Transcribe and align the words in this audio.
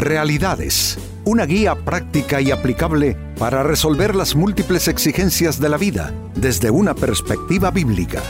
Realidades, 0.00 0.96
una 1.26 1.44
guía 1.44 1.74
práctica 1.74 2.40
y 2.40 2.50
aplicable 2.50 3.18
para 3.38 3.62
resolver 3.62 4.16
las 4.16 4.34
múltiples 4.34 4.88
exigencias 4.88 5.60
de 5.60 5.68
la 5.68 5.76
vida 5.76 6.14
desde 6.34 6.70
una 6.70 6.94
perspectiva 6.94 7.70
bíblica. 7.70 8.22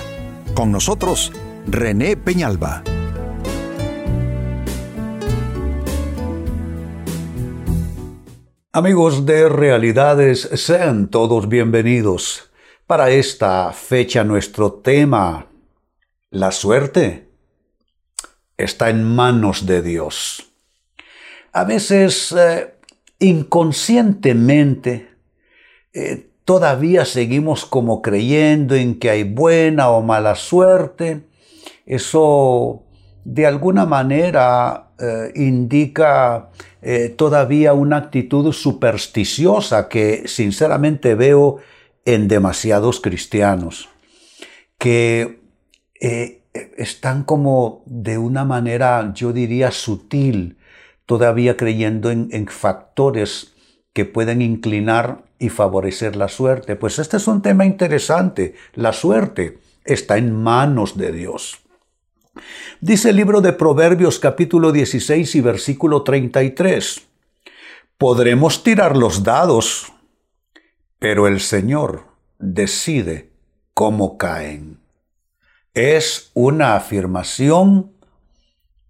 Con 0.52 0.72
nosotros, 0.72 1.30
René 1.68 2.16
Peñalba. 2.16 2.82
Amigos 8.72 9.24
de 9.24 9.48
Realidades, 9.48 10.40
sean 10.54 11.06
todos 11.06 11.48
bienvenidos. 11.48 12.50
Para 12.88 13.10
esta 13.10 13.72
fecha 13.72 14.24
nuestro 14.24 14.72
tema, 14.72 15.46
la 16.30 16.50
suerte, 16.50 17.28
está 18.56 18.90
en 18.90 19.04
manos 19.04 19.66
de 19.66 19.82
Dios 19.82 20.49
a 21.52 21.64
veces 21.64 22.32
eh, 22.32 22.74
inconscientemente 23.18 25.08
eh, 25.92 26.28
todavía 26.44 27.04
seguimos 27.04 27.64
como 27.64 28.02
creyendo 28.02 28.74
en 28.74 28.98
que 28.98 29.10
hay 29.10 29.24
buena 29.24 29.90
o 29.90 30.02
mala 30.02 30.34
suerte. 30.34 31.22
Eso 31.86 32.84
de 33.24 33.46
alguna 33.46 33.86
manera 33.86 34.90
eh, 34.98 35.32
indica 35.34 36.50
todavía 37.16 37.74
una 37.74 37.98
actitud 37.98 38.50
supersticiosa 38.54 39.86
que 39.90 40.26
sinceramente 40.26 41.14
veo 41.14 41.58
en 42.06 42.26
demasiados 42.26 43.02
cristianos, 43.02 43.90
que 44.78 45.40
están 46.78 47.24
como 47.24 47.82
de 47.84 48.16
una 48.16 48.46
manera, 48.46 49.12
yo 49.14 49.34
diría, 49.34 49.70
sutil, 49.72 50.56
todavía 51.10 51.56
creyendo 51.56 52.12
en, 52.12 52.46
factores 52.46 53.52
que 53.92 54.04
pueden 54.04 54.40
inclinar 54.40 55.24
y 55.40 55.48
favorecer 55.48 56.14
la 56.14 56.28
suerte. 56.28 56.76
Pues 56.76 57.00
este 57.00 57.16
es 57.16 57.26
un 57.26 57.42
tema 57.42 57.64
interesante. 57.64 58.54
La 58.74 58.92
suerte 58.92 59.58
está 59.84 60.18
en 60.18 60.32
manos 60.32 60.96
de 60.96 61.10
Dios. 61.10 61.62
Dice 62.80 63.10
el 63.10 63.16
libro 63.16 63.40
de 63.40 63.52
Proverbios 63.52 64.20
capítulo 64.20 64.70
16 64.70 65.34
y 65.34 65.40
versículo 65.40 66.04
33. 66.04 67.08
Podremos 67.98 68.62
tirar 68.62 68.96
los 68.96 69.24
dados, 69.24 69.92
pero 71.00 71.26
el 71.26 71.40
Señor 71.40 72.04
decide 72.38 73.32
cómo 73.74 74.16
caen. 74.16 74.78
Es 75.74 76.30
una 76.34 76.76
afirmación 76.76 77.90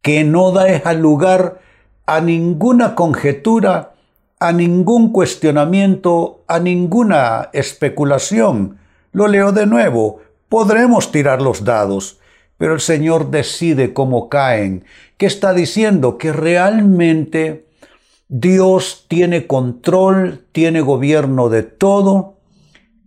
que 0.02 0.22
no 0.24 0.52
deja 0.52 0.92
lugar 0.92 1.69
a 2.10 2.20
ninguna 2.20 2.96
conjetura, 2.96 3.92
a 4.40 4.50
ningún 4.50 5.12
cuestionamiento, 5.12 6.42
a 6.48 6.58
ninguna 6.58 7.50
especulación. 7.52 8.78
Lo 9.12 9.28
leo 9.28 9.52
de 9.52 9.66
nuevo. 9.66 10.18
Podremos 10.48 11.12
tirar 11.12 11.40
los 11.40 11.62
dados, 11.62 12.18
pero 12.58 12.74
el 12.74 12.80
Señor 12.80 13.30
decide 13.30 13.92
cómo 13.92 14.28
caen. 14.28 14.84
¿Qué 15.18 15.26
está 15.26 15.54
diciendo? 15.54 16.18
Que 16.18 16.32
realmente 16.32 17.66
Dios 18.26 19.04
tiene 19.06 19.46
control, 19.46 20.44
tiene 20.50 20.80
gobierno 20.80 21.48
de 21.48 21.62
todo 21.62 22.38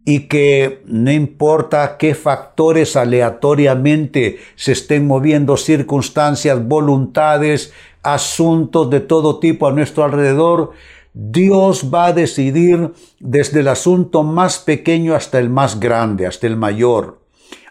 y 0.06 0.28
que 0.28 0.82
no 0.86 1.12
importa 1.12 1.98
qué 1.98 2.14
factores 2.14 2.96
aleatoriamente 2.96 4.40
se 4.56 4.74
estén 4.74 5.08
moviendo, 5.08 5.56
circunstancias, 5.56 6.66
voluntades, 6.68 7.74
asuntos 8.02 8.90
de 8.90 9.00
todo 9.00 9.40
tipo 9.40 9.68
a 9.68 9.72
nuestro 9.72 10.04
alrededor, 10.04 10.72
Dios 11.14 11.90
va 11.94 12.08
a 12.08 12.14
decidir 12.14 12.92
desde 13.20 13.62
el 13.62 13.68
asunto 13.68 14.24
más 14.24 14.60
pequeño 14.60 15.16
hasta 15.16 15.40
el 15.40 15.50
más 15.50 15.80
grande, 15.80 16.28
hasta 16.28 16.48
el 16.48 16.58
mayor. 16.58 17.22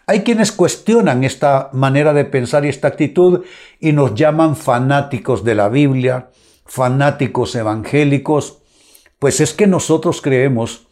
Hay 0.07 0.21
quienes 0.21 0.51
cuestionan 0.51 1.23
esta 1.23 1.69
manera 1.71 2.13
de 2.13 2.25
pensar 2.25 2.65
y 2.65 2.69
esta 2.69 2.89
actitud 2.89 3.43
y 3.79 3.91
nos 3.91 4.15
llaman 4.15 4.55
fanáticos 4.55 5.43
de 5.43 5.55
la 5.55 5.69
Biblia, 5.69 6.29
fanáticos 6.65 7.55
evangélicos, 7.55 8.59
pues 9.19 9.39
es 9.39 9.53
que 9.53 9.67
nosotros 9.67 10.21
creemos 10.21 10.87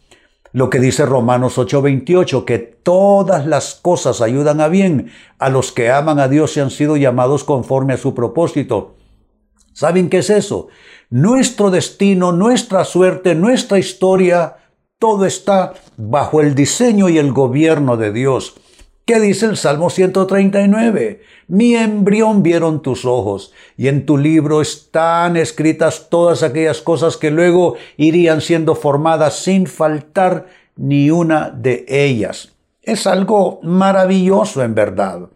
lo 0.52 0.68
que 0.68 0.78
dice 0.78 1.06
Romanos 1.06 1.58
8:28, 1.58 2.44
que 2.44 2.58
todas 2.58 3.46
las 3.46 3.74
cosas 3.74 4.20
ayudan 4.20 4.60
a 4.60 4.68
bien 4.68 5.10
a 5.38 5.48
los 5.48 5.72
que 5.72 5.90
aman 5.90 6.18
a 6.18 6.28
Dios 6.28 6.56
y 6.56 6.60
han 6.60 6.70
sido 6.70 6.96
llamados 6.96 7.44
conforme 7.44 7.94
a 7.94 7.98
su 7.98 8.14
propósito. 8.14 8.94
¿Saben 9.72 10.10
qué 10.10 10.18
es 10.18 10.30
eso? 10.30 10.68
Nuestro 11.08 11.70
destino, 11.70 12.32
nuestra 12.32 12.84
suerte, 12.84 13.34
nuestra 13.34 13.78
historia, 13.78 14.56
todo 14.98 15.24
está 15.24 15.72
bajo 15.96 16.40
el 16.40 16.54
diseño 16.54 17.08
y 17.08 17.18
el 17.18 17.32
gobierno 17.32 17.96
de 17.96 18.12
Dios. 18.12 18.54
¿Qué 19.04 19.18
dice 19.18 19.46
el 19.46 19.56
Salmo 19.56 19.90
139? 19.90 21.22
Mi 21.48 21.74
embrión 21.74 22.44
vieron 22.44 22.82
tus 22.82 23.04
ojos, 23.04 23.52
y 23.76 23.88
en 23.88 24.06
tu 24.06 24.16
libro 24.16 24.62
están 24.62 25.36
escritas 25.36 26.06
todas 26.08 26.44
aquellas 26.44 26.80
cosas 26.80 27.16
que 27.16 27.32
luego 27.32 27.74
irían 27.96 28.40
siendo 28.40 28.76
formadas 28.76 29.42
sin 29.42 29.66
faltar 29.66 30.46
ni 30.76 31.10
una 31.10 31.50
de 31.50 31.84
ellas. 31.88 32.52
Es 32.80 33.08
algo 33.08 33.58
maravilloso 33.64 34.62
en 34.62 34.76
verdad. 34.76 35.30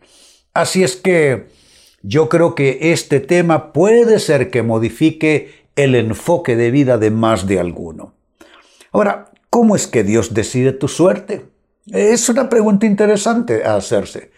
Así 0.55 0.85
es 0.85 0.95
que 0.95 1.49
yo 2.03 2.29
creo 2.29 2.55
que 2.55 2.93
este 2.93 3.19
tema 3.19 3.73
puede 3.73 4.21
ser 4.21 4.49
que 4.49 4.63
modifique 4.63 5.67
el 5.75 5.97
enfoque 5.97 6.55
de 6.55 6.71
vida 6.71 6.99
de 6.99 7.11
más 7.11 7.49
de 7.49 7.59
alguno. 7.59 8.15
Ahora, 8.93 9.33
¿cómo 9.51 9.75
es 9.75 9.89
que 9.89 10.05
Dios 10.05 10.35
decide 10.35 10.73
tu 10.73 10.87
suerte? 10.87 11.56
Es 11.91 12.29
una 12.29 12.49
pregunta 12.49 12.87
interesante 12.87 13.65
a 13.65 13.77
hacerse, 13.77 14.33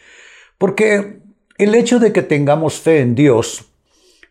porque 0.59 1.21
el 1.57 1.75
hecho 1.75 1.99
de 1.99 2.13
que 2.13 2.23
tengamos 2.23 2.81
fe 2.81 3.01
en 3.01 3.15
Dios 3.15 3.73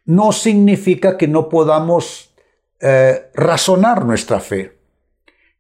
no 0.05 0.31
significa 0.31 1.17
que 1.17 1.28
no 1.28 1.50
podamos 1.50 2.33
eh, 2.79 3.29
razonar 3.33 4.05
nuestra 4.05 4.39
fe. 4.39 4.78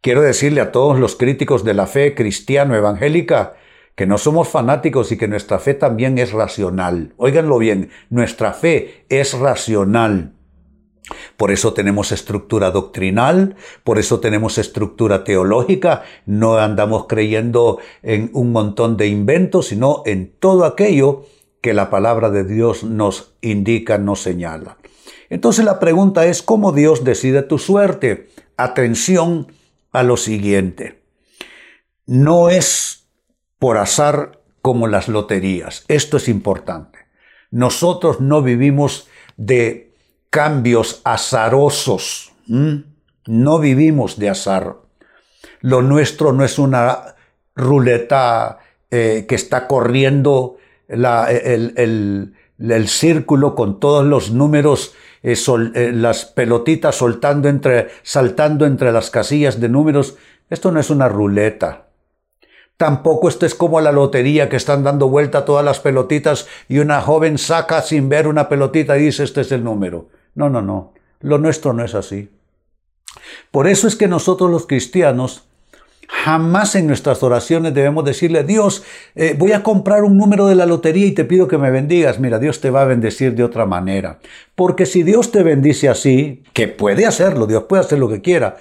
Quiero 0.01 0.21
decirle 0.21 0.61
a 0.61 0.71
todos 0.71 0.99
los 0.99 1.15
críticos 1.15 1.63
de 1.63 1.73
la 1.73 1.87
fe 1.87 2.13
cristiano-evangélica 2.13 3.55
que 3.95 4.05
no 4.05 4.19
somos 4.19 4.47
fanáticos 4.47 5.11
y 5.11 5.17
que 5.17 5.27
nuestra 5.27 5.57
fe 5.57 5.73
también 5.73 6.19
es 6.19 6.31
racional. 6.31 7.13
Óiganlo 7.17 7.57
bien, 7.57 7.89
nuestra 8.11 8.53
fe 8.53 9.05
es 9.09 9.33
racional. 9.33 10.36
Por 11.37 11.51
eso 11.51 11.73
tenemos 11.73 12.11
estructura 12.11 12.71
doctrinal, 12.71 13.55
por 13.83 13.99
eso 13.99 14.19
tenemos 14.19 14.57
estructura 14.57 15.23
teológica, 15.23 16.03
no 16.25 16.57
andamos 16.57 17.05
creyendo 17.07 17.79
en 18.03 18.29
un 18.33 18.51
montón 18.51 18.97
de 18.97 19.07
inventos, 19.07 19.67
sino 19.67 20.03
en 20.05 20.31
todo 20.39 20.65
aquello 20.65 21.25
que 21.61 21.73
la 21.73 21.89
palabra 21.89 22.29
de 22.29 22.43
Dios 22.43 22.83
nos 22.83 23.35
indica, 23.41 23.97
nos 23.97 24.21
señala. 24.21 24.77
Entonces 25.29 25.65
la 25.65 25.79
pregunta 25.79 26.25
es, 26.25 26.41
¿cómo 26.41 26.71
Dios 26.71 27.03
decide 27.03 27.41
tu 27.43 27.57
suerte? 27.57 28.29
Atención 28.55 29.51
a 29.91 30.03
lo 30.03 30.17
siguiente. 30.17 31.01
No 32.05 32.49
es 32.49 33.07
por 33.59 33.77
azar 33.77 34.39
como 34.61 34.87
las 34.87 35.07
loterías. 35.07 35.83
Esto 35.87 36.17
es 36.17 36.27
importante. 36.27 36.99
Nosotros 37.51 38.19
no 38.19 38.41
vivimos 38.41 39.07
de 39.37 39.86
cambios 40.37 41.01
azarosos. 41.03 42.31
No 43.25 43.57
vivimos 43.57 44.19
de 44.19 44.29
azar. 44.29 44.75
Lo 45.61 45.81
nuestro 45.81 46.31
no 46.31 46.45
es 46.45 46.59
una 46.59 47.15
ruleta 47.55 48.59
eh, 48.91 49.25
que 49.27 49.33
está 49.33 49.65
corriendo 49.65 50.57
el, 50.87 52.35
círculo 52.85 53.55
con 53.55 53.79
todos 53.79 54.05
los 54.05 54.29
números, 54.29 54.93
eh, 55.23 55.33
eh, 55.73 55.91
las 55.91 56.25
pelotitas 56.25 57.01
saltando 58.03 58.67
entre 58.67 58.91
las 58.91 59.09
casillas 59.09 59.59
de 59.59 59.69
números. 59.69 60.17
Esto 60.51 60.71
no 60.71 60.79
es 60.79 60.91
una 60.91 61.09
ruleta. 61.09 61.87
Tampoco 62.77 63.27
esto 63.27 63.47
es 63.47 63.55
como 63.55 63.81
la 63.81 63.91
lotería 63.91 64.49
que 64.49 64.57
están 64.57 64.83
dando 64.83 65.09
vuelta 65.09 65.45
todas 65.45 65.65
las 65.65 65.79
pelotitas 65.79 66.47
y 66.69 66.77
una 66.77 67.01
joven 67.01 67.39
saca 67.39 67.81
sin 67.81 68.07
ver 68.07 68.27
una 68.27 68.47
pelotita 68.47 68.99
y 68.99 69.05
dice 69.05 69.23
este 69.23 69.41
es 69.41 69.51
el 69.51 69.63
número. 69.63 70.09
No, 70.37 70.51
no, 70.51 70.61
no. 70.61 70.93
Lo 71.19 71.39
nuestro 71.39 71.73
no 71.73 71.83
es 71.83 71.95
así. 71.95 72.29
Por 73.49 73.67
eso 73.67 73.87
es 73.87 73.95
que 73.95 74.07
nosotros 74.07 74.51
los 74.51 74.67
cristianos 74.67 75.49
jamás 76.07 76.75
en 76.75 76.85
nuestras 76.85 77.23
oraciones 77.23 77.73
debemos 77.73 78.05
decirle, 78.05 78.43
Dios, 78.43 78.83
eh, 79.15 79.35
voy 79.35 79.53
a 79.53 79.63
comprar 79.63 80.03
un 80.03 80.15
número 80.15 80.45
de 80.45 80.53
la 80.53 80.67
lotería 80.67 81.07
y 81.07 81.11
te 81.13 81.25
pido 81.25 81.47
que 81.47 81.57
me 81.57 81.71
bendigas. 81.71 82.19
Mira, 82.19 82.37
Dios 82.37 82.61
te 82.61 82.69
va 82.69 82.83
a 82.83 82.85
bendecir 82.85 83.33
de 83.33 83.43
otra 83.43 83.65
manera. 83.65 84.19
Porque 84.53 84.85
si 84.85 85.01
Dios 85.01 85.31
te 85.31 85.41
bendice 85.41 85.89
así, 85.89 86.43
que 86.53 86.67
puede 86.67 87.07
hacerlo, 87.07 87.47
Dios 87.47 87.63
puede 87.63 87.81
hacer 87.81 87.97
lo 87.97 88.07
que 88.07 88.21
quiera, 88.21 88.57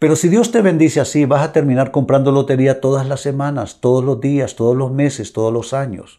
pero 0.00 0.16
si 0.16 0.28
Dios 0.28 0.50
te 0.50 0.60
bendice 0.60 0.98
así, 0.98 1.24
vas 1.24 1.42
a 1.42 1.52
terminar 1.52 1.92
comprando 1.92 2.32
lotería 2.32 2.80
todas 2.80 3.06
las 3.06 3.20
semanas, 3.20 3.80
todos 3.80 4.04
los 4.04 4.20
días, 4.20 4.56
todos 4.56 4.76
los 4.76 4.90
meses, 4.90 5.32
todos 5.32 5.52
los 5.52 5.72
años. 5.72 6.18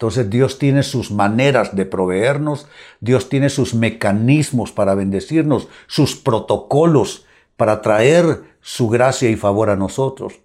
Entonces 0.00 0.30
Dios 0.30 0.58
tiene 0.58 0.82
sus 0.82 1.10
maneras 1.10 1.76
de 1.76 1.84
proveernos, 1.84 2.66
Dios 3.00 3.28
tiene 3.28 3.50
sus 3.50 3.74
mecanismos 3.74 4.72
para 4.72 4.94
bendecirnos, 4.94 5.68
sus 5.88 6.16
protocolos 6.16 7.26
para 7.58 7.82
traer 7.82 8.44
su 8.62 8.88
gracia 8.88 9.28
y 9.28 9.36
favor 9.36 9.68
a 9.68 9.76
nosotros. 9.76 10.40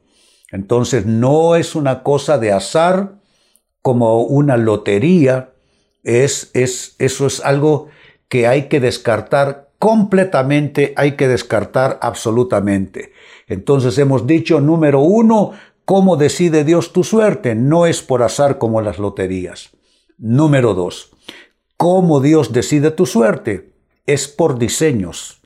Entonces 0.51 1.05
no 1.05 1.55
es 1.55 1.73
una 1.73 2.03
cosa 2.03 2.37
de 2.37 2.51
azar 2.51 3.13
como 3.81 4.23
una 4.23 4.57
lotería, 4.57 5.53
es, 6.03 6.51
es, 6.53 6.97
eso 6.99 7.25
es 7.25 7.39
algo 7.39 7.87
que 8.27 8.47
hay 8.47 8.63
que 8.63 8.81
descartar 8.81 9.69
completamente, 9.79 10.93
hay 10.97 11.13
que 11.13 11.29
descartar 11.29 11.97
absolutamente. 12.01 13.13
Entonces 13.47 13.97
hemos 13.99 14.27
dicho, 14.27 14.59
número 14.59 14.99
uno, 14.99 15.53
¿Cómo 15.85 16.17
decide 16.17 16.63
Dios 16.63 16.93
tu 16.93 17.03
suerte? 17.03 17.53
No 17.53 17.85
es 17.85 18.01
por 18.01 18.23
azar 18.23 18.57
como 18.57 18.81
las 18.81 18.97
loterías. 18.97 19.69
Número 20.17 20.73
dos, 20.73 21.11
¿cómo 21.77 22.21
Dios 22.21 22.51
decide 22.51 22.89
tu 22.89 23.05
suerte? 23.05 23.73
Es 24.07 24.27
por 24.27 24.57
diseños 24.57 25.41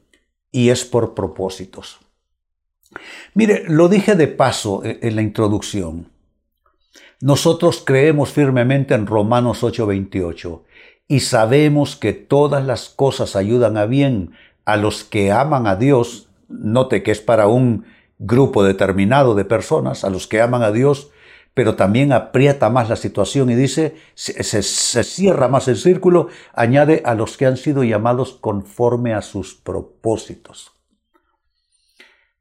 y 0.52 0.70
es 0.70 0.86
por 0.86 1.14
propósitos. 1.14 2.00
Mire, 3.34 3.66
lo 3.68 3.90
dije 3.90 4.16
de 4.16 4.28
paso 4.28 4.82
en 4.84 5.16
la 5.16 5.22
introducción. 5.22 6.10
Nosotros 7.22 7.84
creemos 7.86 8.32
firmemente 8.32 8.94
en 8.94 9.08
Romanos 9.08 9.62
8:28 9.62 10.64
y 11.10 11.20
sabemos 11.20 11.98
que 11.98 12.14
todas 12.14 12.66
las 12.66 12.88
cosas 12.88 13.36
ayudan 13.36 13.76
a 13.76 13.86
bien 13.86 14.32
a 14.64 14.78
los 14.78 15.04
que 15.04 15.34
aman 15.34 15.68
a 15.68 15.76
Dios. 15.76 16.30
Note 16.48 17.04
que 17.04 17.12
es 17.12 17.20
para 17.20 17.48
un 17.48 17.86
grupo 18.20 18.64
determinado 18.64 19.34
de 19.34 19.46
personas 19.46 20.04
a 20.04 20.10
los 20.10 20.28
que 20.28 20.42
aman 20.42 20.62
a 20.62 20.72
Dios, 20.72 21.10
pero 21.54 21.76
también 21.76 22.14
aprieta 22.14 22.70
más 22.70 22.90
la 22.90 22.96
situación 22.96 23.50
y 23.50 23.56
dice, 23.56 23.96
se, 24.14 24.64
cierra 25.04 25.48
más 25.48 25.68
el 25.68 25.78
círculo, 25.78 26.28
añade 26.54 27.02
a 27.06 27.16
los 27.16 27.38
que 27.38 27.46
han 27.46 27.58
sido 27.58 27.84
llamados 27.84 28.34
conforme 28.34 29.14
a 29.14 29.22
sus 29.22 29.56
propósitos. 29.56 30.72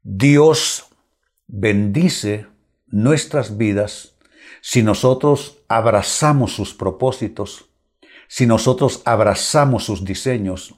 Dios 0.03 0.85
bendice 1.47 2.47
nuestras 2.87 3.57
vidas 3.57 4.15
si 4.61 4.83
nosotros 4.83 5.63
abrazamos 5.67 6.53
sus 6.53 6.73
propósitos, 6.73 7.69
si 8.27 8.45
nosotros 8.45 9.01
abrazamos 9.05 9.85
sus 9.85 10.05
diseños. 10.05 10.75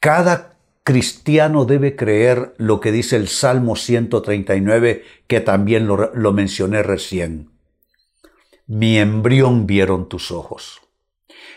Cada 0.00 0.57
cristiano 0.88 1.66
debe 1.66 1.96
creer 1.96 2.54
lo 2.56 2.80
que 2.80 2.92
dice 2.92 3.16
el 3.16 3.28
Salmo 3.28 3.76
139, 3.76 5.04
que 5.26 5.42
también 5.42 5.86
lo, 5.86 6.14
lo 6.14 6.32
mencioné 6.32 6.82
recién. 6.82 7.50
Mi 8.66 8.96
embrión 8.96 9.66
vieron 9.66 10.08
tus 10.08 10.30
ojos, 10.30 10.80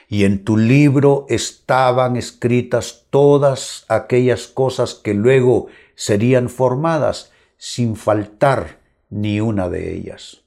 y 0.10 0.26
en 0.26 0.44
tu 0.44 0.58
libro 0.58 1.28
estaban 1.30 2.18
escritas 2.18 3.06
todas 3.10 3.86
aquellas 3.88 4.48
cosas 4.48 4.96
que 4.96 5.14
luego 5.14 5.68
serían 5.96 6.50
formadas 6.50 7.32
sin 7.56 7.96
faltar 7.96 8.82
ni 9.10 9.40
una 9.40 9.70
de 9.70 9.96
ellas. 9.96 10.42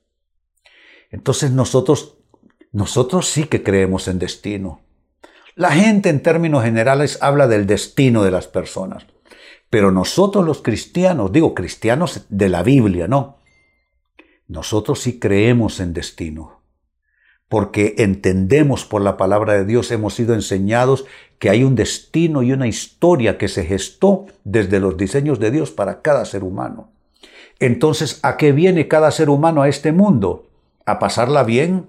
Entonces 1.11 1.53
nosotros, 1.53 2.19
nosotros 2.71 3.31
sí 3.31 3.45
que 3.45 3.63
creemos 3.63 4.09
en 4.09 4.19
destino. 4.19 4.84
La 5.56 5.71
gente 5.71 6.09
en 6.09 6.21
términos 6.21 6.65
generales 6.65 7.19
habla 7.21 7.47
del 7.47 7.67
destino 7.67 8.25
de 8.25 8.33
las 8.33 8.49
personas, 8.49 9.06
pero 9.71 9.93
nosotros 9.93 10.45
los 10.45 10.62
cristianos, 10.62 11.31
digo 11.31 11.55
cristianos 11.55 12.27
de 12.29 12.49
la 12.49 12.65
Biblia, 12.65 13.06
no, 13.06 13.39
nosotros 14.49 15.01
sí 15.01 15.21
creemos 15.21 15.79
en 15.79 15.93
destino, 15.93 16.61
porque 17.49 17.95
entendemos 17.99 18.85
por 18.85 19.01
la 19.01 19.17
palabra 19.17 19.53
de 19.53 19.65
Dios, 19.65 19.93
hemos 19.93 20.15
sido 20.15 20.35
enseñados 20.35 21.05
que 21.39 21.51
hay 21.51 21.62
un 21.62 21.77
destino 21.77 22.43
y 22.43 22.51
una 22.51 22.67
historia 22.67 23.39
que 23.39 23.47
se 23.47 23.65
gestó 23.65 24.27
desde 24.43 24.81
los 24.81 24.97
diseños 24.97 25.39
de 25.39 25.53
Dios 25.53 25.71
para 25.71 26.03
cada 26.03 26.25
ser 26.25 26.43
humano. 26.43 26.91
Entonces, 27.61 28.19
¿a 28.25 28.37
qué 28.37 28.51
viene 28.51 28.89
cada 28.89 29.12
ser 29.12 29.31
humano 29.31 29.62
a 29.62 29.69
este 29.69 29.93
mundo? 29.93 30.49
¿A 30.85 30.99
pasarla 30.99 31.45
bien? 31.45 31.87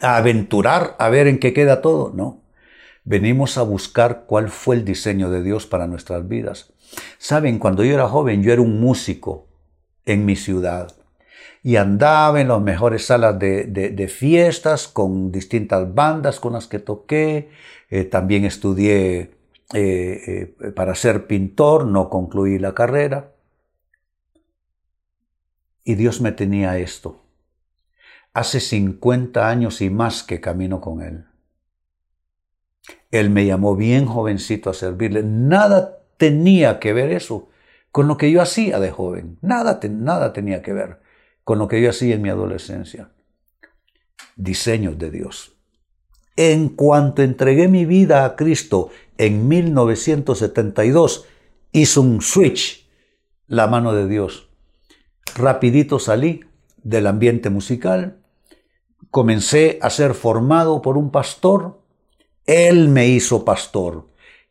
¿A 0.00 0.16
aventurar? 0.16 0.94
¿A 1.00 1.08
ver 1.08 1.26
en 1.26 1.40
qué 1.40 1.52
queda 1.52 1.82
todo? 1.82 2.12
No. 2.14 2.43
Venimos 3.04 3.58
a 3.58 3.62
buscar 3.62 4.24
cuál 4.26 4.48
fue 4.48 4.76
el 4.76 4.84
diseño 4.84 5.30
de 5.30 5.42
Dios 5.42 5.66
para 5.66 5.86
nuestras 5.86 6.26
vidas. 6.26 6.72
Saben, 7.18 7.58
cuando 7.58 7.84
yo 7.84 7.92
era 7.92 8.08
joven, 8.08 8.42
yo 8.42 8.52
era 8.52 8.62
un 8.62 8.80
músico 8.80 9.46
en 10.06 10.24
mi 10.24 10.36
ciudad 10.36 10.94
y 11.62 11.76
andaba 11.76 12.40
en 12.40 12.48
las 12.48 12.60
mejores 12.60 13.06
salas 13.06 13.38
de, 13.38 14.08
fiestas 14.14 14.86
con 14.88 15.32
distintas 15.32 15.94
bandas 15.94 16.38
con 16.38 16.52
las 16.52 16.66
que 16.66 16.78
toqué. 16.78 17.50
Eh, 17.90 18.04
también 18.04 18.44
estudié 18.44 19.34
eh, 19.72 20.54
eh, 20.62 20.70
para 20.76 20.94
ser 20.94 21.26
pintor, 21.26 21.86
no 21.86 22.10
concluí 22.10 22.58
la 22.58 22.74
carrera. 22.74 23.32
Y 25.84 25.94
Dios 25.94 26.20
me 26.20 26.32
tenía 26.32 26.78
esto. 26.78 27.22
Hace 28.32 28.60
50 28.60 29.48
años 29.48 29.80
y 29.80 29.90
más 29.90 30.22
que 30.22 30.40
camino 30.40 30.80
con 30.80 31.02
Él. 31.02 31.24
Él 33.10 33.30
me 33.30 33.46
llamó 33.46 33.76
bien 33.76 34.06
jovencito 34.06 34.70
a 34.70 34.74
servirle. 34.74 35.22
Nada 35.22 35.98
tenía 36.16 36.80
que 36.80 36.92
ver 36.92 37.12
eso 37.12 37.48
con 37.90 38.08
lo 38.08 38.16
que 38.16 38.30
yo 38.30 38.42
hacía 38.42 38.80
de 38.80 38.90
joven. 38.90 39.38
Nada, 39.40 39.78
nada 39.88 40.32
tenía 40.32 40.62
que 40.62 40.72
ver 40.72 41.00
con 41.44 41.58
lo 41.58 41.68
que 41.68 41.80
yo 41.80 41.90
hacía 41.90 42.14
en 42.14 42.22
mi 42.22 42.28
adolescencia. 42.28 43.10
Diseños 44.36 44.98
de 44.98 45.10
Dios. 45.10 45.54
En 46.36 46.70
cuanto 46.70 47.22
entregué 47.22 47.68
mi 47.68 47.84
vida 47.84 48.24
a 48.24 48.34
Cristo 48.34 48.90
en 49.18 49.46
1972, 49.46 51.26
hizo 51.70 52.00
un 52.00 52.20
switch 52.20 52.88
la 53.46 53.68
mano 53.68 53.92
de 53.92 54.08
Dios. 54.08 54.48
Rapidito 55.36 55.98
salí 55.98 56.40
del 56.82 57.06
ambiente 57.06 57.50
musical, 57.50 58.18
comencé 59.10 59.78
a 59.82 59.90
ser 59.90 60.14
formado 60.14 60.82
por 60.82 60.96
un 60.96 61.10
pastor 61.10 61.83
él 62.46 62.88
me 62.88 63.08
hizo 63.08 63.44
pastor. 63.44 64.08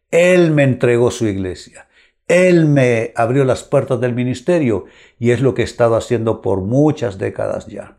Él 0.10 0.52
me 0.52 0.64
entregó 0.64 1.12
su 1.12 1.28
iglesia. 1.28 1.88
Él 2.28 2.66
me 2.66 3.12
abrió 3.16 3.46
las 3.46 3.64
puertas 3.64 4.00
del 4.00 4.14
ministerio 4.14 4.86
y 5.20 5.32
es 5.32 5.42
lo 5.42 5.54
que 5.54 5.62
he 5.62 5.66
estado 5.66 5.96
haciendo 5.96 6.42
por 6.42 6.62
muchas 6.62 7.18
décadas 7.18 7.68
ya. 7.68 7.98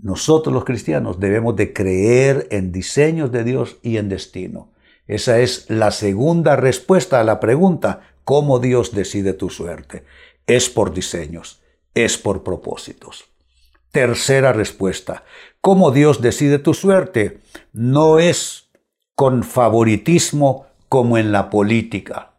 Nosotros 0.00 0.52
los 0.52 0.64
cristianos 0.64 1.20
debemos 1.20 1.54
de 1.54 1.72
creer 1.72 2.48
en 2.50 2.72
diseños 2.72 3.30
de 3.30 3.44
Dios 3.44 3.76
y 3.82 3.98
en 3.98 4.08
destino. 4.08 4.72
Esa 5.06 5.40
es 5.40 5.68
la 5.68 5.90
segunda 5.90 6.56
respuesta 6.56 7.20
a 7.20 7.24
la 7.24 7.38
pregunta, 7.38 8.14
¿cómo 8.24 8.58
Dios 8.58 8.92
decide 8.92 9.32
tu 9.32 9.50
suerte? 9.50 10.04
Es 10.46 10.70
por 10.70 10.92
diseños, 10.92 11.62
es 11.94 12.18
por 12.18 12.42
propósitos. 12.42 13.26
Tercera 13.90 14.52
respuesta, 14.52 15.24
¿cómo 15.60 15.90
Dios 15.90 16.22
decide 16.22 16.58
tu 16.58 16.72
suerte? 16.72 17.40
No 17.72 18.18
es 18.18 18.71
con 19.14 19.42
favoritismo 19.42 20.66
como 20.88 21.18
en 21.18 21.32
la 21.32 21.50
política. 21.50 22.32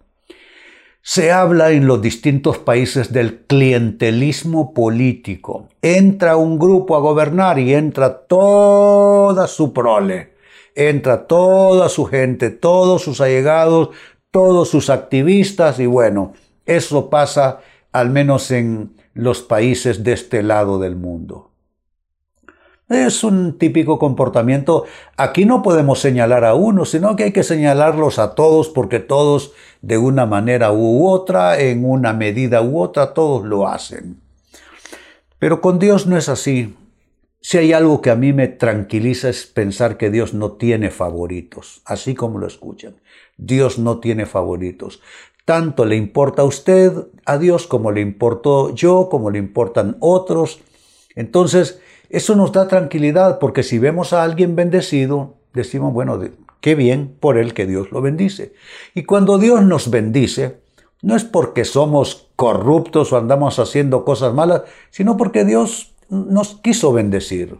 Se 1.02 1.32
habla 1.32 1.72
en 1.72 1.86
los 1.86 2.02
distintos 2.02 2.60
países 2.60 3.12
del 3.12 3.42
clientelismo 3.46 4.74
político. 4.74 5.68
Entra 5.82 6.38
un 6.38 6.58
grupo 6.58 6.96
a 6.96 7.00
gobernar 7.00 7.60
y 7.60 7.74
entra 7.74 8.26
toda 8.26 9.48
su 9.48 9.74
prole, 9.74 10.36
entra 10.76 11.28
toda 11.28 11.90
su 11.90 12.06
gente, 12.06 12.52
todos 12.52 13.02
sus 13.02 13.20
allegados, 13.20 13.90
todos 14.32 14.70
sus 14.70 14.90
activistas 14.90 15.80
y 15.80 15.86
bueno, 15.86 16.34
eso 16.66 17.10
pasa 17.10 17.60
al 17.92 18.10
menos 18.10 18.50
en 18.52 18.96
los 19.14 19.42
países 19.42 20.04
de 20.04 20.14
este 20.14 20.42
lado 20.42 20.80
del 20.80 20.96
mundo. 20.96 21.53
Es 22.94 23.24
un 23.24 23.58
típico 23.58 23.98
comportamiento. 23.98 24.86
Aquí 25.18 25.46
no 25.46 25.64
podemos 25.64 26.00
señalar 26.00 26.46
a 26.46 26.54
uno, 26.54 26.86
sino 26.86 27.16
que 27.16 27.24
hay 27.24 27.32
que 27.32 27.44
señalarlos 27.44 28.20
a 28.20 28.36
todos 28.36 28.70
porque 28.70 29.00
todos 29.00 29.54
de 29.82 29.98
una 29.98 30.28
manera 30.28 30.72
u 30.72 31.08
otra, 31.08 31.60
en 31.60 31.84
una 31.86 32.14
medida 32.14 32.62
u 32.62 32.80
otra, 32.80 33.16
todos 33.16 33.46
lo 33.46 33.68
hacen. 33.68 34.22
Pero 35.40 35.60
con 35.60 35.80
Dios 35.80 36.06
no 36.06 36.18
es 36.18 36.30
así. 36.30 36.76
Si 37.42 37.58
hay 37.58 37.74
algo 37.74 38.00
que 38.00 38.12
a 38.12 38.16
mí 38.16 38.32
me 38.32 38.48
tranquiliza 38.48 39.28
es 39.28 39.48
pensar 39.48 39.98
que 39.98 40.12
Dios 40.12 40.34
no 40.36 40.54
tiene 40.54 40.92
favoritos, 40.92 41.82
así 41.84 42.14
como 42.14 42.38
lo 42.38 42.48
escuchan. 42.48 42.96
Dios 43.38 43.80
no 43.80 44.00
tiene 44.00 44.28
favoritos. 44.28 45.02
Tanto 45.46 45.84
le 45.84 45.98
importa 45.98 46.44
a 46.44 46.46
usted, 46.46 46.94
a 47.26 47.38
Dios, 47.38 47.68
como 47.68 47.92
le 47.92 48.02
importó 48.02 48.74
yo, 48.76 49.10
como 49.10 49.32
le 49.32 49.40
importan 49.40 49.98
otros. 50.00 50.62
Entonces, 51.16 51.82
eso 52.14 52.36
nos 52.36 52.52
da 52.52 52.68
tranquilidad 52.68 53.40
porque 53.40 53.64
si 53.64 53.80
vemos 53.80 54.14
a 54.14 54.22
alguien 54.22 54.56
bendecido, 54.56 55.38
decimos, 55.54 55.94
bueno, 55.94 56.20
qué 56.62 56.76
bien 56.76 57.18
por 57.20 57.40
él 57.40 57.56
que 57.56 57.66
Dios 57.66 57.92
lo 57.92 58.02
bendice. 58.02 58.54
Y 58.94 59.04
cuando 59.04 59.40
Dios 59.40 59.64
nos 59.64 59.90
bendice, 59.90 60.60
no 61.02 61.16
es 61.16 61.24
porque 61.24 61.66
somos 61.66 62.30
corruptos 62.36 63.12
o 63.12 63.18
andamos 63.18 63.58
haciendo 63.58 64.06
cosas 64.06 64.32
malas, 64.32 64.62
sino 64.92 65.18
porque 65.18 65.44
Dios 65.44 65.96
nos 66.10 66.54
quiso 66.62 66.94
bendecir. 66.94 67.58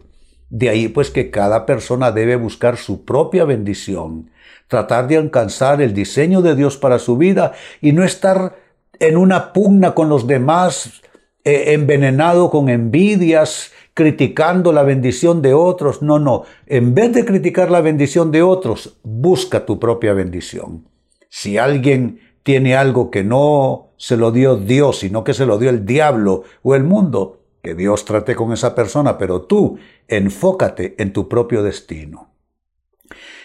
De 0.52 0.70
ahí 0.70 0.88
pues 0.88 1.10
que 1.10 1.32
cada 1.32 1.66
persona 1.66 2.12
debe 2.12 2.36
buscar 2.36 2.78
su 2.78 3.06
propia 3.06 3.46
bendición, 3.46 4.30
tratar 4.68 5.08
de 5.08 5.18
alcanzar 5.18 5.82
el 5.82 5.96
diseño 5.96 6.44
de 6.44 6.56
Dios 6.56 6.78
para 6.78 7.00
su 7.00 7.18
vida 7.18 7.54
y 7.82 7.92
no 7.92 8.04
estar 8.04 8.56
en 9.00 9.18
una 9.18 9.52
pugna 9.52 9.96
con 9.96 10.10
los 10.10 10.28
demás, 10.28 11.02
eh, 11.44 11.74
envenenado 11.74 12.50
con 12.50 12.70
envidias, 12.70 13.72
criticando 13.94 14.72
la 14.72 14.84
bendición 14.84 15.42
de 15.42 15.54
otros. 15.54 16.02
No, 16.02 16.20
no. 16.20 16.44
En 16.68 16.94
vez 16.94 17.14
de 17.14 17.26
criticar 17.26 17.70
la 17.70 17.82
bendición 17.82 18.32
de 18.32 18.42
otros, 18.42 18.98
busca 19.04 19.66
tu 19.66 19.80
propia 19.80 20.14
bendición. 20.14 20.88
Si 21.30 21.58
alguien 21.58 22.20
tiene 22.44 22.76
algo 22.76 23.10
que 23.10 23.24
no 23.24 23.90
se 23.98 24.18
lo 24.18 24.32
dio 24.32 24.58
Dios, 24.58 25.00
sino 25.00 25.24
que 25.24 25.34
se 25.34 25.46
lo 25.46 25.58
dio 25.58 25.70
el 25.70 25.86
diablo 25.86 26.44
o 26.62 26.76
el 26.76 26.84
mundo, 26.84 27.40
que 27.62 27.76
Dios 27.76 28.04
trate 28.04 28.36
con 28.36 28.52
esa 28.52 28.76
persona, 28.76 29.18
pero 29.18 29.44
tú 29.44 29.78
enfócate 30.08 30.96
en 30.98 31.14
tu 31.14 31.30
propio 31.30 31.64
destino. 31.64 32.30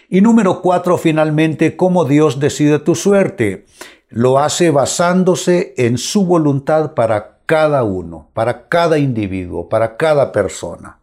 Y 0.08 0.20
número 0.20 0.62
cuatro, 0.62 0.98
finalmente, 0.98 1.76
cómo 1.76 2.04
Dios 2.04 2.40
decide 2.40 2.78
tu 2.78 2.94
suerte. 2.94 3.66
Lo 4.08 4.38
hace 4.38 4.70
basándose 4.70 5.74
en 5.76 5.98
su 5.98 6.24
voluntad 6.24 6.94
para 6.94 7.37
cada 7.48 7.82
uno, 7.82 8.28
para 8.34 8.68
cada 8.68 8.98
individuo, 8.98 9.70
para 9.70 9.96
cada 9.96 10.32
persona. 10.32 10.98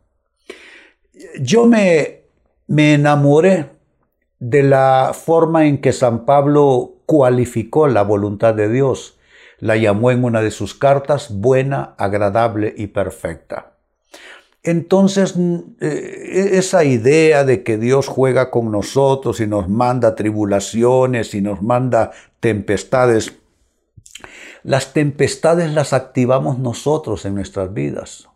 Yo 1.42 1.66
me, 1.66 2.22
me 2.68 2.94
enamoré 2.94 3.72
de 4.40 4.62
la 4.62 5.14
forma 5.16 5.66
en 5.66 5.82
que 5.82 5.92
San 5.92 6.24
Pablo 6.24 6.98
cualificó 7.08 7.88
la 7.88 8.04
voluntad 8.04 8.54
de 8.54 8.70
Dios. 8.70 9.18
La 9.58 9.75
llamó 9.75 10.12
en 10.12 10.24
una 10.24 10.44
de 10.44 10.52
sus 10.52 10.75
cartas 10.75 11.34
buena, 11.34 11.96
agradable 11.98 12.75
y 12.78 12.88
perfecta. 12.88 13.72
Entonces, 14.62 15.34
eh, 15.82 16.50
esa 16.54 16.84
idea 16.84 17.44
de 17.44 17.64
que 17.64 17.80
Dios 17.80 18.08
juega 18.08 18.52
con 18.52 18.72
nosotros 18.72 19.40
y 19.40 19.48
nos 19.48 19.68
manda 19.68 20.14
tribulaciones 20.14 21.34
y 21.34 21.42
nos 21.42 21.64
manda 21.64 22.12
tempestades, 22.40 23.34
las 24.65 24.93
tempestades 24.93 25.72
las 25.72 25.93
activamos 25.93 26.57
nosotros 26.57 27.24
en 27.25 27.36
nuestras 27.36 27.72
vidas. 27.72 28.29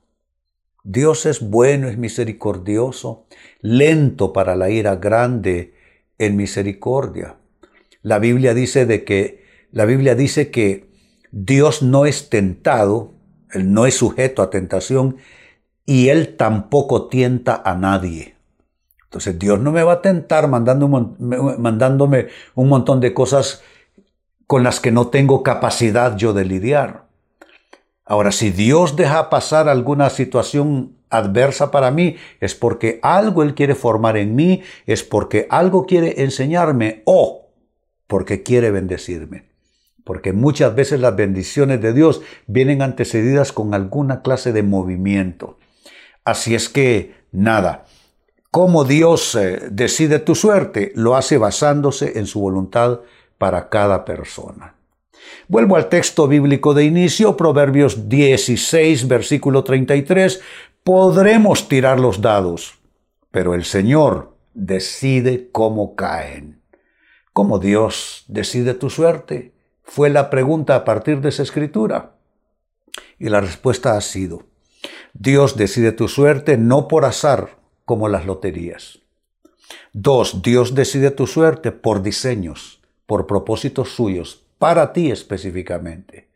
Dios 0.83 1.25
es 1.25 1.39
bueno, 1.39 1.88
es 1.88 1.98
misericordioso, 1.98 3.25
lento 3.62 4.31
para 4.31 4.55
la 4.55 4.69
ira, 4.69 4.98
grande 4.98 5.74
en 6.19 6.36
misericordia. 6.36 7.38
La 8.03 8.19
Biblia 8.19 8.53
dice 8.53 8.86
de 8.86 9.03
que 9.05 9.43
la 9.71 9.86
Biblia 9.86 10.13
dice 10.13 10.51
que 10.51 10.91
Dios 11.31 11.81
no 11.81 12.05
es 12.05 12.29
tentado, 12.29 13.15
él 13.51 13.74
no 13.74 13.88
es 13.88 13.95
sujeto 13.95 14.43
a 14.43 14.51
tentación 14.51 15.17
y 15.88 16.09
él 16.09 16.38
tampoco 16.38 17.07
tienta 17.07 17.59
a 17.65 17.74
nadie. 17.74 18.36
Entonces 19.05 19.39
Dios 19.39 19.59
no 19.59 19.71
me 19.71 19.81
va 19.81 19.93
a 19.93 20.01
tentar 20.03 20.48
mandándome 20.48 22.27
un 22.53 22.69
montón 22.69 23.00
de 23.00 23.15
cosas 23.15 23.63
con 24.50 24.63
las 24.63 24.79
que 24.79 24.89
no 24.91 25.10
tengo 25.10 25.44
capacidad 25.44 26.18
yo 26.18 26.34
de 26.34 26.44
lidiar. 26.44 27.03
Ahora, 28.03 28.32
si 28.32 28.50
Dios 28.50 28.96
deja 28.96 29.29
pasar 29.29 29.70
alguna 29.70 30.10
situación 30.10 30.96
adversa 31.12 31.70
para 31.70 31.91
mí, 31.91 32.15
es 32.39 32.56
porque 32.56 33.00
algo 33.03 33.44
Él 33.44 33.53
quiere 33.53 33.75
formar 33.75 34.18
en 34.18 34.34
mí, 34.34 34.63
es 34.88 35.03
porque 35.03 35.46
algo 35.51 35.86
quiere 35.86 36.24
enseñarme 36.24 37.03
o 37.06 37.51
porque 38.08 38.41
quiere 38.41 38.72
bendecirme. 38.72 39.44
Porque 40.03 40.34
muchas 40.34 40.74
veces 40.74 41.00
las 41.00 41.15
bendiciones 41.15 41.79
de 41.79 41.94
Dios 41.94 42.24
vienen 42.48 42.82
antecedidas 42.82 43.51
con 43.51 43.75
alguna 43.75 44.24
clase 44.24 44.51
de 44.51 44.63
movimiento. 44.63 45.60
Así 46.25 46.56
es 46.56 46.70
que, 46.70 47.13
nada, 47.32 47.86
cómo 48.50 48.84
Dios 48.84 49.36
eh, 49.36 49.68
decide 49.70 50.18
tu 50.18 50.34
suerte, 50.34 50.91
lo 50.96 51.15
hace 51.15 51.38
basándose 51.38 52.18
en 52.18 52.25
su 52.25 52.39
voluntad 52.39 53.01
para 53.39 53.69
cada 53.69 54.05
persona. 54.05 54.75
Vuelvo 55.48 55.75
al 55.75 55.89
texto 55.89 56.27
bíblico 56.27 56.75
de 56.75 56.84
inicio, 56.84 57.36
Proverbios 57.36 58.08
16, 58.08 59.08
versículo 59.08 59.63
33. 59.63 60.41
Podremos 60.84 61.67
tirar 61.67 62.00
los 62.00 62.22
dados, 62.22 62.79
pero 63.31 63.55
el 63.55 63.63
Señor 63.63 64.38
decide 64.53 65.50
cómo 65.51 65.96
caen. 65.96 66.62
¿Cómo 67.34 67.58
Dios 67.58 68.25
decide 68.27 68.75
tu 68.75 68.89
suerte? 68.89 69.53
Fue 69.84 70.10
la 70.10 70.29
pregunta 70.29 70.75
a 70.75 70.86
partir 70.86 71.22
de 71.22 71.29
esa 71.29 71.43
escritura. 71.43 72.15
Y 73.17 73.29
la 73.29 73.41
respuesta 73.41 73.98
ha 73.98 74.01
sido, 74.01 74.43
Dios 75.13 75.55
decide 75.55 75.91
tu 75.91 76.08
suerte 76.08 76.58
no 76.58 76.88
por 76.88 77.05
azar 77.05 77.58
como 77.86 78.08
las 78.08 78.25
loterías. 78.25 79.00
Dos, 79.93 80.41
Dios 80.41 80.75
decide 80.75 81.12
tu 81.12 81.27
suerte 81.27 81.72
por 81.72 82.01
diseños, 82.01 82.78
por 83.10 83.25
propósitos 83.25 83.96
suyos, 83.96 84.46
para 84.60 84.94
ti 84.94 85.10
específicamente. 85.10 86.30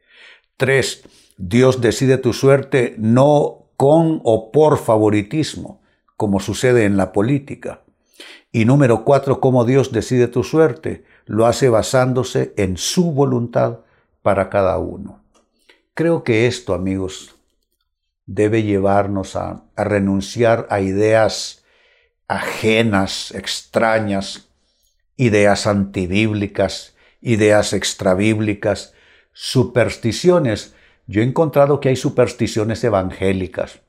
Tres, 0.58 1.04
Dios 1.38 1.82
decide 1.82 2.18
tu 2.18 2.34
suerte 2.34 2.96
no 2.98 3.68
con 3.78 4.22
o 4.24 4.52
por 4.52 4.80
favoritismo, 4.80 5.84
como 6.18 6.40
sucede 6.40 6.86
en 6.86 6.98
la 6.98 7.12
política. 7.12 7.82
Y 8.52 8.66
número 8.66 9.06
cuatro, 9.06 9.40
cómo 9.40 9.66
Dios 9.66 9.92
decide 9.92 10.28
tu 10.28 10.44
suerte, 10.44 11.06
lo 11.28 11.46
hace 11.46 11.70
basándose 11.70 12.56
en 12.58 12.78
su 12.78 13.12
voluntad 13.12 13.82
para 14.24 14.50
cada 14.50 14.80
uno. 14.80 15.22
Creo 15.94 16.24
que 16.24 16.48
esto, 16.48 16.74
amigos, 16.74 17.36
debe 18.26 18.64
llevarnos 18.64 19.36
a, 19.36 19.66
a 19.76 19.84
renunciar 19.84 20.66
a 20.72 20.80
ideas 20.80 21.64
ajenas, 22.28 23.30
extrañas, 23.30 24.50
ideas 25.18 25.68
antibíblicas, 25.68 26.96
ideas 27.22 27.74
extrabíblicas, 27.74 28.94
supersticiones. 29.32 30.76
Yo 31.08 31.22
he 31.22 31.26
encontrado 31.26 31.80
que 31.80 31.90
hay 31.90 31.96
supersticiones 31.96 32.84
evangélicas. 32.84 33.80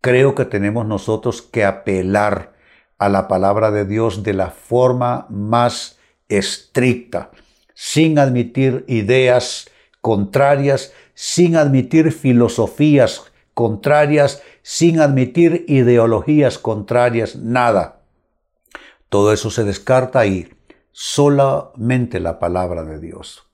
Creo 0.00 0.34
que 0.34 0.44
tenemos 0.44 0.86
nosotros 0.86 1.42
que 1.42 1.64
apelar 1.64 2.52
a 2.98 3.08
la 3.08 3.28
palabra 3.28 3.70
de 3.70 3.84
Dios 3.84 4.22
de 4.22 4.34
la 4.34 4.50
forma 4.50 5.26
más 5.28 5.98
estricta, 6.28 7.30
sin 7.74 8.18
admitir 8.18 8.84
ideas 8.88 9.68
contrarias, 10.00 10.92
sin 11.14 11.56
admitir 11.56 12.12
filosofías 12.12 13.22
contrarias, 13.54 14.42
sin 14.62 15.00
admitir 15.00 15.64
ideologías 15.68 16.58
contrarias, 16.58 17.36
nada. 17.36 18.00
Todo 19.14 19.32
eso 19.32 19.48
se 19.48 19.62
descarta 19.62 20.26
y 20.26 20.48
solamente 20.90 22.18
la 22.18 22.40
palabra 22.40 22.82
de 22.82 22.98
Dios. 22.98 23.46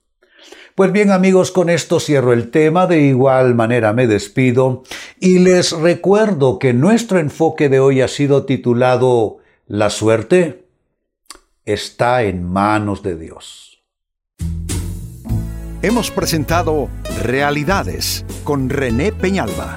Pues 0.74 0.90
bien 0.90 1.10
amigos, 1.10 1.50
con 1.50 1.68
esto 1.68 2.00
cierro 2.00 2.32
el 2.32 2.50
tema, 2.50 2.86
de 2.86 3.02
igual 3.02 3.54
manera 3.54 3.92
me 3.92 4.06
despido 4.06 4.84
y 5.20 5.40
les 5.40 5.72
recuerdo 5.72 6.58
que 6.58 6.72
nuestro 6.72 7.18
enfoque 7.18 7.68
de 7.68 7.78
hoy 7.78 8.00
ha 8.00 8.08
sido 8.08 8.46
titulado 8.46 9.40
La 9.66 9.90
suerte 9.90 10.64
está 11.66 12.22
en 12.22 12.42
manos 12.42 13.02
de 13.02 13.16
Dios. 13.18 13.82
Hemos 15.82 16.10
presentado 16.10 16.88
Realidades 17.22 18.24
con 18.44 18.70
René 18.70 19.12
Peñalba. 19.12 19.76